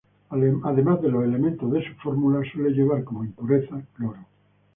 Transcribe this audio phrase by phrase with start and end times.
[0.31, 4.17] Además de los elementos de su fórmula, suele llevar como impureza cloro.